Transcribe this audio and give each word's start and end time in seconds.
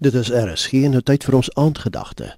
Dit 0.00 0.14
is 0.14 0.28
RSG 0.30 0.72
en 0.72 0.92
dit 0.94 1.04
tyd 1.04 1.24
vir 1.26 1.34
ons 1.34 1.48
aandgedagte. 1.58 2.28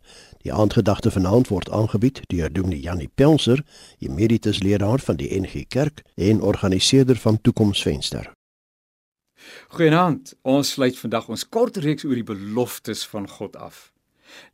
Die 0.40 0.52
aandgedagte 0.52 1.10
vanaand 1.12 1.50
word 1.52 1.68
aangebied 1.68 2.22
deur 2.32 2.48
Dominee 2.48 2.80
Janie 2.80 3.10
Pelser, 3.14 3.60
emeritus 4.00 4.62
leraar 4.64 5.02
van 5.04 5.18
die 5.20 5.28
NG 5.28 5.66
Kerk 5.68 6.00
en 6.16 6.40
organiseerder 6.40 7.20
van 7.20 7.36
Toekomsvenster. 7.40 8.30
Goeienaand. 9.76 10.32
Ons 10.40 10.70
sluit 10.78 10.96
vandag 10.96 11.28
ons 11.28 11.44
kort 11.48 11.76
reeks 11.84 12.08
oor 12.08 12.16
die 12.16 12.24
beloftes 12.24 13.04
van 13.12 13.28
God 13.28 13.60
af. 13.60 13.90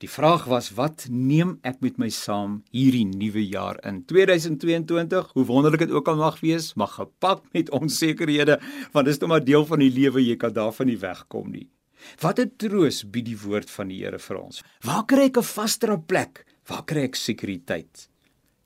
Die 0.03 0.11
vraag 0.11 0.51
was 0.51 0.73
wat 0.75 1.07
neem 1.07 1.61
ek 1.63 1.79
met 1.87 2.03
my 2.03 2.11
saam 2.11 2.59
hierdie 2.75 3.07
nuwe 3.07 3.47
jaar 3.47 3.79
in 3.87 4.03
2022? 4.11 5.31
Hoe 5.39 5.47
wonderlik 5.47 5.87
dit 5.87 5.95
ook 5.95 6.11
al 6.11 6.19
mag 6.19 6.43
wees, 6.43 6.73
mag 6.75 6.99
gepak 6.99 7.47
met 7.55 7.71
onsekerhede, 7.71 8.59
want 8.91 9.07
dis 9.07 9.23
net 9.23 9.31
maar 9.31 9.47
deel 9.47 9.63
van 9.63 9.79
die 9.79 9.95
lewe, 9.95 10.27
jy 10.27 10.35
kan 10.43 10.59
daarvan 10.59 10.91
nie 10.91 10.99
wegkom 10.99 11.55
nie. 11.55 11.69
Wat 12.21 12.39
'n 12.41 12.53
troos 12.57 13.05
bied 13.11 13.25
die 13.25 13.39
woord 13.39 13.71
van 13.71 13.89
die 13.89 14.03
Here 14.05 14.19
vir 14.19 14.37
ons. 14.37 14.63
Waar 14.81 15.05
kry 15.05 15.27
ek 15.27 15.39
'n 15.39 15.43
vaster 15.43 15.99
plek? 15.99 16.45
Waar 16.67 16.85
kry 16.85 17.03
ek 17.03 17.15
sekuriteit? 17.15 18.09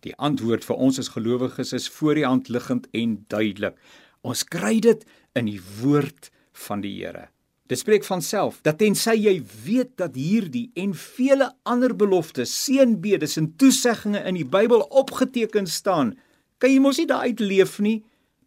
Die 0.01 0.17
antwoord 0.17 0.65
vir 0.65 0.77
ons 0.77 0.99
as 0.99 1.09
gelowiges 1.09 1.73
is 1.73 1.89
voor 1.89 2.15
die 2.15 2.27
hand 2.27 2.49
liggend 2.49 2.89
en 2.93 3.25
duidelik. 3.29 3.77
Ons 4.23 4.45
kry 4.45 4.81
dit 4.81 5.05
in 5.35 5.45
die 5.45 5.61
woord 5.81 6.31
van 6.53 6.81
die 6.81 6.95
Here. 7.01 7.29
Dit 7.71 7.79
spreek 7.79 8.05
van 8.05 8.23
self 8.23 8.59
dat 8.67 8.81
tensy 8.81 9.15
jy 9.15 9.37
weet 9.65 9.93
dat 10.01 10.17
hierdie 10.19 10.71
en 10.75 10.95
vele 10.95 11.53
ander 11.63 11.93
beloftes, 11.95 12.51
seënbedes 12.65 13.37
en 13.39 13.53
toeseggings 13.57 14.25
in 14.27 14.35
die 14.41 14.49
Bybel 14.49 14.83
opgeteken 14.91 15.69
staan, 15.71 16.17
kan 16.59 16.73
jy 16.73 16.81
mos 16.83 16.99
nie 16.99 17.07
daaruit 17.07 17.41
leef 17.41 17.79
nie. 17.79 18.01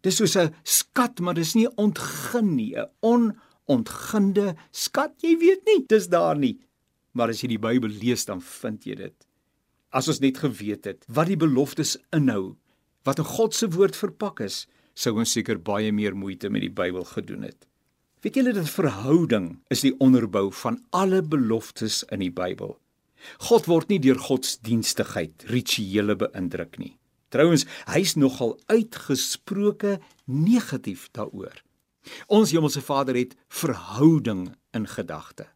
Dis 0.04 0.20
soos 0.20 0.36
'n 0.36 0.52
skat, 0.62 1.20
maar 1.20 1.34
dis 1.34 1.54
nie 1.54 1.68
ontgin 1.76 2.54
nie, 2.56 2.76
'n 2.76 2.90
on 3.00 3.32
ontginde 3.70 4.54
skat. 4.72 5.14
Jy 5.24 5.36
weet 5.40 5.64
nie, 5.68 5.80
dis 5.88 6.08
daar 6.12 6.38
nie. 6.38 6.58
Maar 7.14 7.30
as 7.34 7.42
jy 7.44 7.54
die 7.54 7.62
Bybel 7.62 7.92
lees, 8.02 8.26
dan 8.26 8.42
vind 8.42 8.86
jy 8.86 8.98
dit. 8.98 9.16
As 9.94 10.08
ons 10.10 10.20
net 10.22 10.40
geweet 10.42 10.88
het 10.90 11.04
wat 11.06 11.30
die 11.30 11.38
beloftes 11.38 11.94
inhou, 12.14 12.56
wat 13.06 13.20
in 13.22 13.28
God 13.28 13.54
se 13.54 13.68
woord 13.70 13.96
verpak 13.96 14.42
is, 14.42 14.64
sou 14.94 15.14
ons 15.18 15.34
seker 15.36 15.60
baie 15.62 15.92
meer 15.94 16.16
moeite 16.18 16.50
met 16.50 16.64
die 16.64 16.72
Bybel 16.72 17.06
gedoen 17.06 17.46
het. 17.46 17.68
Weet 18.24 18.38
julle 18.40 18.54
dat 18.56 18.70
verhouding 18.72 19.50
is 19.74 19.84
die 19.84 19.92
onderbou 20.00 20.48
van 20.64 20.80
alle 20.96 21.20
beloftes 21.22 22.02
in 22.14 22.24
die 22.24 22.32
Bybel. 22.32 22.78
God 23.44 23.68
word 23.68 23.90
nie 23.92 24.00
deur 24.02 24.18
godsdienstigheid, 24.20 25.46
rituele 25.52 26.16
beïndruk 26.18 26.78
nie. 26.80 26.94
Trouwens, 27.34 27.66
hy's 27.90 28.14
nogal 28.20 28.54
uitgesproke 28.70 29.98
negatief 30.24 31.08
daaroor. 31.16 31.56
Ons 32.26 32.52
Hemelse 32.52 32.80
Vader 32.80 33.16
het 33.16 33.36
verhouding 33.48 34.54
in 34.72 34.86
gedagte. 34.88 35.46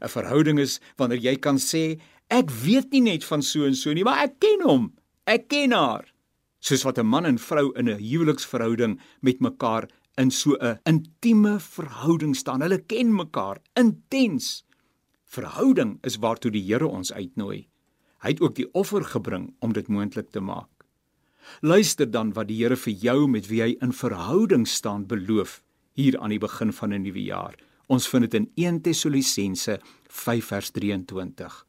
'n 0.00 0.08
Verhouding 0.08 0.58
is 0.58 0.80
wanneer 0.96 1.18
jy 1.18 1.36
kan 1.36 1.58
sê 1.58 2.00
ek 2.28 2.50
weet 2.50 2.90
nie 2.92 3.00
net 3.00 3.24
van 3.24 3.42
so 3.42 3.64
en 3.64 3.74
so 3.74 3.92
nie, 3.92 4.04
maar 4.04 4.24
ek 4.24 4.38
ken 4.40 4.60
hom. 4.64 4.92
Ek 5.26 5.48
ken 5.48 5.72
haar. 5.72 6.12
Soos 6.60 6.84
wat 6.84 6.98
'n 6.98 7.06
man 7.06 7.26
en 7.26 7.38
vrou 7.38 7.72
in 7.76 7.88
'n 7.88 7.98
huweliksverhouding 7.98 9.00
met 9.20 9.40
mekaar 9.40 9.88
in 10.16 10.30
so 10.30 10.56
'n 10.60 10.78
intieme 10.84 11.60
verhouding 11.60 12.36
staan. 12.36 12.60
Hulle 12.60 12.78
ken 12.78 13.14
mekaar 13.14 13.58
intens. 13.74 14.64
Verhouding 15.24 15.98
is 16.02 16.16
waartoe 16.16 16.50
die 16.50 16.62
Here 16.62 16.86
ons 16.86 17.12
uitnooi. 17.12 17.68
Hy 18.18 18.28
het 18.28 18.40
ook 18.40 18.54
die 18.54 18.72
offer 18.72 19.04
gebring 19.04 19.54
om 19.60 19.72
dit 19.72 19.88
moontlik 19.88 20.30
te 20.30 20.40
maak. 20.40 20.68
Luister 21.60 22.10
dan 22.10 22.32
wat 22.32 22.48
die 22.48 22.62
Here 22.62 22.76
vir 22.76 22.92
jou 22.92 23.28
met 23.28 23.46
wie 23.46 23.62
hy 23.62 23.76
in 23.80 23.92
verhouding 23.92 24.66
staan 24.66 25.06
beloof 25.06 25.62
hier 25.96 26.18
aan 26.20 26.34
die 26.34 26.42
begin 26.42 26.72
van 26.72 26.92
'n 26.92 27.02
nuwe 27.02 27.22
jaar. 27.22 27.54
Ons 27.88 28.08
vind 28.08 28.30
dit 28.30 28.34
in 28.34 28.50
1 28.54 28.80
Tessalonisense 28.80 29.80
5 30.08 30.44
vers 30.44 30.70
23. 30.70 31.66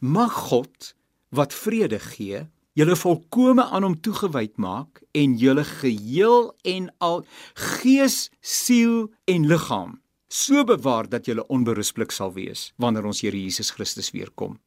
Mag 0.00 0.32
God 0.32 0.94
wat 1.28 1.54
vrede 1.54 1.98
gee, 1.98 2.46
julle 2.72 2.96
volkome 2.96 3.64
aan 3.64 3.82
hom 3.82 4.00
toegewyd 4.00 4.56
maak 4.56 5.02
en 5.12 5.36
julle 5.36 5.64
geheel 5.64 6.54
en 6.62 6.94
al 6.98 7.26
gees, 7.54 8.30
siel 8.40 9.10
en 9.24 9.46
liggaam 9.46 10.00
so 10.28 10.64
bewaar 10.64 11.08
dat 11.08 11.26
julle 11.26 11.46
onberusblik 11.48 12.12
sal 12.12 12.32
wees 12.36 12.68
wanneer 12.76 13.08
ons 13.08 13.22
Here 13.24 13.36
Jesus 13.36 13.72
Christus 13.72 14.12
weer 14.12 14.30
kom. 14.34 14.58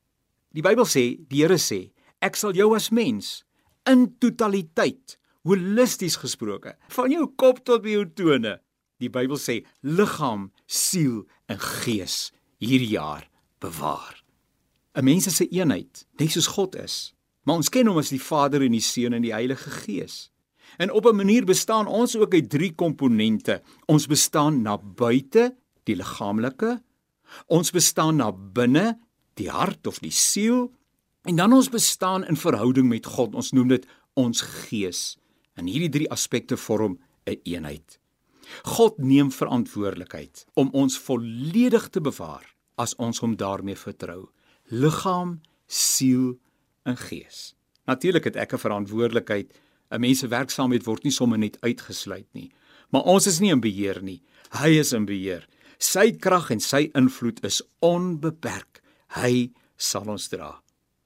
Die 0.51 0.65
Bybel 0.65 0.85
sê, 0.89 1.21
die 1.29 1.43
Here 1.43 1.59
sê, 1.61 1.91
ek 2.21 2.35
sal 2.35 2.57
jou 2.57 2.73
as 2.75 2.89
mens 2.91 3.41
in 3.89 4.09
totaliteit, 4.21 5.17
holisties 5.47 6.19
gesproke, 6.21 6.75
van 6.93 7.13
jou 7.13 7.27
kop 7.37 7.63
tot 7.65 7.81
by 7.85 7.95
jou 7.95 8.05
tone 8.17 8.57
Die 9.01 9.09
Bybel 9.09 9.39
sê 9.41 9.61
liggaam, 9.81 10.51
siel 10.67 11.25
en 11.49 11.59
gees 11.59 12.31
hierdie 12.61 12.93
jaar 12.93 13.25
bewaar. 13.59 14.21
'n 14.95 15.03
Mens 15.03 15.27
is 15.27 15.41
'n 15.41 15.49
eenheid, 15.51 16.05
net 16.19 16.31
soos 16.31 16.47
God 16.47 16.75
is. 16.75 17.13
Maar 17.43 17.55
ons 17.55 17.69
ken 17.69 17.87
hom 17.87 17.97
as 17.97 18.09
die 18.09 18.21
Vader 18.21 18.61
en 18.61 18.71
die 18.71 18.83
Seun 18.83 19.13
en 19.13 19.21
die 19.21 19.33
Heilige 19.33 19.69
Gees. 19.69 20.29
En 20.77 20.91
op 20.91 21.05
'n 21.05 21.15
manier 21.15 21.45
bestaan 21.45 21.87
ons 21.87 22.15
ook 22.15 22.33
uit 22.33 22.49
drie 22.49 22.73
komponente. 22.73 23.61
Ons 23.85 24.07
bestaan 24.07 24.61
na 24.61 24.77
buite, 24.77 25.55
die 25.83 25.95
liggaamlike. 25.95 26.81
Ons 27.47 27.71
bestaan 27.71 28.15
na 28.15 28.31
binne, 28.31 28.99
die 29.33 29.49
hart 29.49 29.87
of 29.87 29.99
die 29.99 30.11
siel. 30.11 30.71
En 31.23 31.35
dan 31.35 31.53
ons 31.53 31.69
bestaan 31.69 32.25
in 32.25 32.35
verhouding 32.35 32.87
met 32.87 33.05
God. 33.05 33.35
Ons 33.35 33.51
noem 33.51 33.67
dit 33.67 33.87
ons 34.13 34.41
gees. 34.41 35.17
En 35.53 35.65
hierdie 35.65 35.89
drie 35.89 36.09
aspekte 36.11 36.57
vorm 36.57 36.91
'n 36.91 36.99
een 37.23 37.39
eenheid. 37.43 38.00
God 38.63 38.97
neem 38.97 39.31
verantwoordelikheid 39.31 40.45
om 40.53 40.69
ons 40.73 40.97
volledig 40.99 41.89
te 41.89 42.01
bewaar 42.01 42.45
as 42.75 42.95
ons 42.95 43.19
hom 43.19 43.35
daarmee 43.37 43.77
vertrou. 43.77 44.29
Liggaam, 44.71 45.41
siel 45.67 46.37
en 46.83 46.97
gees. 46.97 47.53
Natuurlik 47.85 48.23
het 48.23 48.35
ek 48.35 48.53
'n 48.53 48.57
verantwoordelikheid. 48.57 49.53
'n 49.91 49.99
Mens 49.99 50.19
se 50.19 50.27
werksaamheid 50.27 50.85
word 50.85 51.03
nie 51.03 51.11
sommer 51.11 51.37
net 51.37 51.57
uitgesluit 51.61 52.27
nie. 52.33 52.51
Maar 52.89 53.01
ons 53.01 53.27
is 53.27 53.39
nie 53.39 53.51
in 53.51 53.59
beheer 53.59 54.01
nie. 54.03 54.21
Hy 54.49 54.79
is 54.79 54.93
in 54.93 55.05
beheer. 55.05 55.47
Sy 55.77 56.11
krag 56.11 56.51
en 56.51 56.59
sy 56.59 56.89
invloed 56.93 57.43
is 57.43 57.61
onbeperk. 57.79 58.81
Hy 59.07 59.51
sal 59.77 60.09
ons 60.09 60.27
dra. 60.29 60.61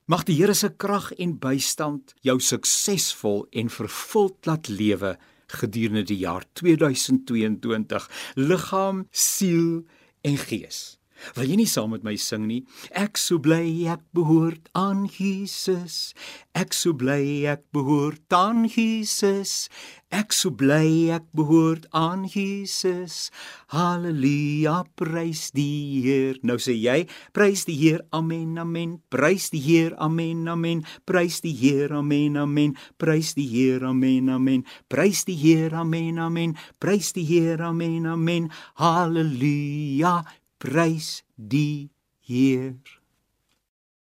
Mag 0.05 0.23
die 0.23 0.35
Here 0.35 0.53
se 0.53 0.69
krag 0.69 1.11
en 1.17 1.37
bystand 1.41 2.13
jou 2.21 2.39
suksesvol 2.39 3.47
en 3.51 3.69
vervuld 3.69 4.45
laat 4.45 4.67
lewe 4.67 5.17
gedurende 5.47 6.03
die 6.03 6.17
jaar 6.17 6.43
2022 6.53 8.09
liggaam, 8.35 9.07
siel 9.11 9.85
en 10.21 10.37
gees. 10.37 10.99
Wil 11.35 11.51
jy 11.51 11.57
nie 11.59 11.69
saam 11.69 11.93
met 11.95 12.03
my 12.05 12.15
sing 12.19 12.45
nie? 12.49 12.61
Ek 12.91 13.17
sou 13.19 13.39
bly 13.41 13.87
ek 13.91 14.03
behoort 14.15 14.69
aan 14.77 15.05
Jesus. 15.07 16.13
Ek 16.55 16.75
sou 16.75 16.93
bly 16.95 17.47
ek 17.51 17.63
behoort 17.75 18.31
aan 18.35 18.65
Jesus. 18.69 19.67
Ek 20.13 20.31
sou 20.35 20.51
bly 20.53 21.11
ek 21.15 21.25
behoort 21.35 21.87
aan 21.95 22.23
Jesus. 22.29 23.31
Halleluja, 23.73 24.85
prys 24.95 25.49
die 25.55 26.05
Heer. 26.05 26.39
Nou 26.45 26.59
sê 26.61 26.75
jy, 26.77 27.01
prys 27.35 27.65
die 27.67 27.75
Heer. 27.79 28.05
Amen, 28.15 28.55
amen. 28.61 28.99
Prys 29.11 29.49
die 29.51 29.63
Heer. 29.65 29.97
Amen, 29.99 30.45
amen. 30.51 30.85
Prys 31.09 31.41
die 31.43 31.55
Heer. 31.57 31.95
Amen, 31.97 32.39
amen. 32.39 32.77
Prys 33.01 33.33
die 33.35 33.49
Heer. 33.49 33.89
Amen, 33.91 34.29
amen. 34.31 34.63
Prys 34.87 35.25
die 35.27 35.35
Heer. 35.41 35.75
Amen, 35.81 36.21
amen. 36.21 36.55
Prys 36.79 37.11
die 37.17 37.27
Heer. 37.27 37.65
Amen, 37.65 38.05
amen. 38.05 38.51
Halleluja 38.79 40.21
prys 40.57 41.23
die 41.35 41.89
Heer. 42.19 42.75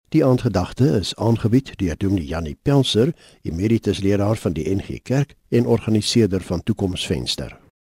Die 0.09 0.23
aandgedagte 0.23 0.85
is 0.85 1.15
aangebied 1.15 1.73
deur 1.79 1.95
Dominee 1.99 2.25
Janie 2.25 2.55
Pelser, 2.55 3.13
emeritus 3.43 3.99
leraar 3.99 4.37
van 4.37 4.53
die 4.55 4.67
NG 4.75 5.01
Kerk 5.03 5.35
en 5.49 5.65
organiseerder 5.67 6.41
van 6.41 6.63
Toekomsvenster. 6.63 7.66